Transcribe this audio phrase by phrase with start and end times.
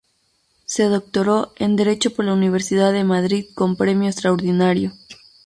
[0.65, 4.93] Se doctoró en Derecho por la Universidad de Madrid con premio extraordinario.